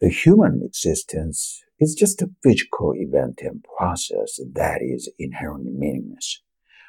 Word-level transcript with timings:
The 0.00 0.10
human 0.10 0.62
existence 0.64 1.60
is 1.80 1.96
just 1.98 2.22
a 2.22 2.30
physical 2.40 2.92
event 2.94 3.40
and 3.42 3.64
process 3.76 4.38
that 4.52 4.78
is 4.80 5.10
inherently 5.18 5.72
meaningless. 5.72 6.40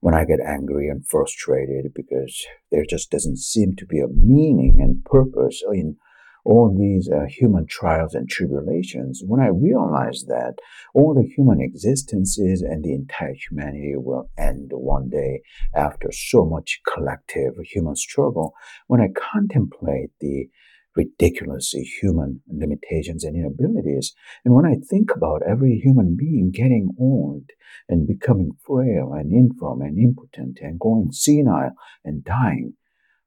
When 0.00 0.12
I 0.12 0.26
get 0.26 0.40
angry 0.40 0.88
and 0.88 1.06
frustrated 1.08 1.94
because 1.94 2.44
there 2.70 2.84
just 2.84 3.10
doesn't 3.10 3.38
seem 3.38 3.74
to 3.76 3.86
be 3.86 4.00
a 4.00 4.08
meaning 4.08 4.80
and 4.80 5.02
purpose 5.02 5.62
in 5.72 5.96
all 6.44 6.76
these 6.78 7.10
uh, 7.10 7.24
human 7.26 7.66
trials 7.66 8.14
and 8.14 8.28
tribulations, 8.28 9.22
when 9.26 9.40
I 9.40 9.48
realize 9.48 10.24
that 10.28 10.56
all 10.94 11.14
the 11.14 11.26
human 11.26 11.62
existences 11.62 12.60
and 12.60 12.84
the 12.84 12.92
entire 12.92 13.34
humanity 13.48 13.94
will 13.96 14.28
end 14.36 14.72
one 14.74 15.08
day 15.08 15.40
after 15.74 16.10
so 16.12 16.44
much 16.44 16.80
collective 16.86 17.54
human 17.64 17.96
struggle, 17.96 18.52
when 18.88 19.00
I 19.00 19.08
contemplate 19.08 20.10
the 20.20 20.50
ridiculous 20.96 21.72
human 22.00 22.42
limitations 22.48 23.24
and 23.24 23.36
inabilities. 23.36 24.12
And 24.44 24.54
when 24.54 24.66
I 24.66 24.76
think 24.88 25.10
about 25.14 25.42
every 25.48 25.80
human 25.82 26.16
being 26.16 26.50
getting 26.52 26.90
old 26.98 27.50
and 27.88 28.06
becoming 28.06 28.52
frail 28.64 29.12
and 29.12 29.32
infirm 29.32 29.82
and 29.82 29.98
impotent 29.98 30.58
and 30.60 30.80
going 30.80 31.12
senile 31.12 31.72
and 32.04 32.24
dying, 32.24 32.74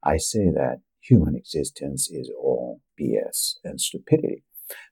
I 0.02 0.18
say 0.18 0.50
that 0.50 0.80
human 1.00 1.34
existence 1.34 2.10
is 2.10 2.30
all 2.38 2.80
BS 3.00 3.54
and 3.64 3.80
stupidity. 3.80 4.44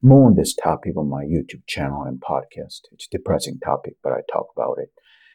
More 0.03 0.27
on 0.27 0.37
this 0.37 0.55
topic 0.55 0.97
on 0.97 1.09
my 1.09 1.25
YouTube 1.25 1.67
channel 1.67 2.03
and 2.03 2.21
podcast. 2.21 2.81
It's 2.93 3.07
a 3.11 3.17
depressing 3.17 3.59
topic, 3.59 3.95
but 4.03 4.13
I 4.13 4.21
talk 4.31 4.49
about 4.55 4.77
it 4.79 4.91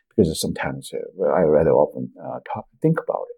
because 0.10 0.40
sometimes 0.40 0.92
uh, 0.94 1.24
I 1.26 1.42
rather 1.42 1.72
often 1.72 2.12
uh, 2.22 2.40
talk, 2.54 2.66
think 2.82 2.98
about 3.02 3.26
it. 3.30 3.37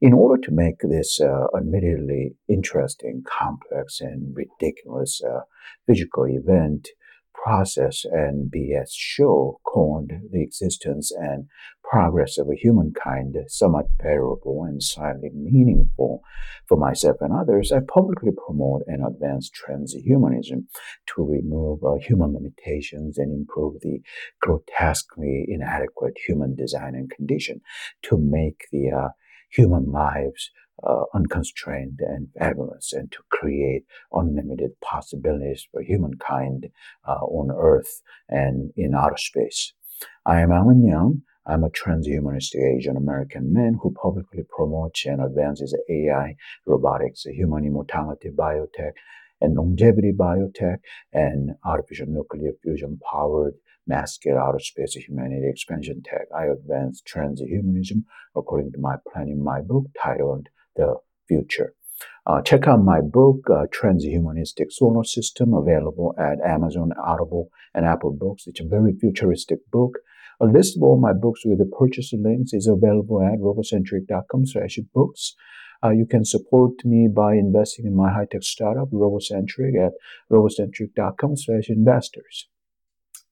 In 0.00 0.12
order 0.12 0.40
to 0.42 0.50
make 0.52 0.80
this 0.80 1.20
uh, 1.20 1.46
admittedly 1.56 2.36
interesting, 2.48 3.24
complex, 3.26 4.00
and 4.00 4.36
ridiculous 4.36 5.22
uh, 5.24 5.40
physical 5.86 6.24
event 6.24 6.88
process 7.32 8.04
and 8.04 8.50
BS 8.50 8.90
show 8.92 9.60
called 9.64 10.10
the 10.32 10.42
existence 10.42 11.12
and 11.12 11.46
progress 11.82 12.38
of 12.38 12.48
humankind 12.56 13.36
somewhat 13.48 13.86
bearable 13.98 14.64
and 14.64 14.82
slightly 14.82 15.30
meaningful 15.32 16.22
for 16.66 16.76
myself 16.76 17.16
and 17.20 17.32
others, 17.32 17.70
I 17.70 17.78
publicly 17.80 18.32
promote 18.46 18.82
and 18.86 19.06
advance 19.06 19.50
transhumanism 19.50 20.64
to 21.14 21.24
remove 21.24 21.84
uh, 21.84 21.94
human 21.94 22.34
limitations 22.34 23.18
and 23.18 23.32
improve 23.32 23.80
the 23.80 24.00
grotesquely 24.40 25.44
inadequate 25.48 26.18
human 26.26 26.56
design 26.56 26.94
and 26.94 27.10
condition 27.10 27.60
to 28.02 28.18
make 28.18 28.66
the 28.72 28.90
uh, 28.90 29.08
human 29.48 29.90
lives 29.90 30.50
uh, 30.84 31.04
unconstrained 31.14 32.00
and 32.00 32.28
fabulous 32.38 32.92
and 32.92 33.10
to 33.12 33.18
create 33.30 33.84
unlimited 34.12 34.72
possibilities 34.82 35.66
for 35.70 35.82
humankind 35.82 36.66
uh, 37.06 37.24
on 37.24 37.50
Earth 37.50 38.02
and 38.28 38.72
in 38.76 38.94
outer 38.94 39.16
space. 39.16 39.72
I 40.24 40.40
am 40.40 40.52
Allen 40.52 40.86
Young. 40.86 41.22
I'm 41.46 41.64
a 41.64 41.70
transhumanistic 41.70 42.76
Asian 42.76 42.96
American 42.96 43.52
man 43.52 43.78
who 43.80 43.92
publicly 43.92 44.42
promotes 44.48 45.06
and 45.06 45.22
advances 45.22 45.76
AI, 45.88 46.34
robotics, 46.66 47.22
human 47.22 47.64
immortality, 47.64 48.30
biotech, 48.30 48.92
and 49.40 49.54
longevity 49.54 50.12
biotech, 50.16 50.78
and 51.12 51.52
artificial 51.64 52.06
nuclear 52.08 52.52
fusion 52.62 52.98
powered 53.10 53.54
mass 53.86 54.14
scale 54.14 54.38
outer 54.38 54.58
space 54.58 54.94
humanity 54.94 55.48
expansion 55.48 56.02
tech. 56.04 56.26
I 56.36 56.46
advance 56.46 57.02
transhumanism 57.02 58.04
according 58.34 58.72
to 58.72 58.78
my 58.78 58.96
plan 59.12 59.28
in 59.28 59.42
my 59.42 59.60
book 59.60 59.86
titled 60.02 60.48
The 60.74 60.96
Future. 61.28 61.74
Uh, 62.26 62.42
check 62.42 62.66
out 62.66 62.82
my 62.82 63.00
book, 63.00 63.40
uh, 63.48 63.66
Transhumanistic 63.66 64.70
Solar 64.70 65.04
System, 65.04 65.54
available 65.54 66.14
at 66.18 66.40
Amazon, 66.46 66.90
Audible, 67.02 67.48
and 67.74 67.86
Apple 67.86 68.12
Books. 68.12 68.44
It's 68.46 68.60
a 68.60 68.66
very 68.66 68.92
futuristic 69.00 69.58
book. 69.70 69.98
A 70.40 70.44
list 70.44 70.76
of 70.76 70.82
all 70.82 71.00
my 71.00 71.12
books 71.14 71.46
with 71.46 71.58
the 71.58 71.64
purchase 71.64 72.12
links 72.12 72.52
is 72.52 72.66
available 72.66 73.22
at 73.22 73.38
robocentric.com 73.38 74.46
slash 74.46 74.78
books. 74.92 75.34
Uh, 75.84 75.90
you 75.90 76.06
can 76.06 76.24
support 76.24 76.84
me 76.84 77.08
by 77.08 77.34
investing 77.34 77.86
in 77.86 77.94
my 77.94 78.12
high-tech 78.12 78.42
startup, 78.42 78.90
Robocentric, 78.90 79.74
at 79.86 79.92
robocentric.com 80.30 81.36
slash 81.36 81.68
investors. 81.68 82.48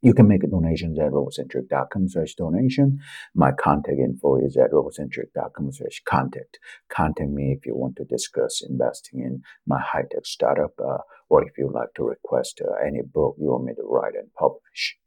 You 0.05 0.13
can 0.13 0.29
make 0.29 0.43
donations 0.51 0.99
at 0.99 1.13
robocentric.com 1.13 2.09
slash 2.11 2.35
donation. 2.35 3.01
My 3.35 3.53
contact 3.53 3.99
info 3.99 4.37
is 4.37 4.55
at 4.55 4.71
robocentric.com 4.71 5.73
slash 5.73 6.03
contact. 6.05 6.59
Contact 6.91 7.31
me 7.31 7.57
if 7.57 7.65
you 7.65 7.75
want 7.75 7.97
to 7.97 8.05
discuss 8.05 8.63
investing 8.63 9.21
in 9.21 9.43
my 9.67 9.81
high-tech 9.81 10.27
startup 10.27 10.75
uh, 10.79 10.99
or 11.31 11.43
if 11.47 11.57
you'd 11.57 11.73
like 11.73 11.95
to 11.97 12.05
request 12.05 12.61
uh, 12.63 12.75
any 12.87 13.01
book 13.01 13.37
you 13.39 13.47
want 13.47 13.65
me 13.65 13.73
to 13.75 13.83
write 13.83 14.15
and 14.15 14.29
publish. 14.35 14.99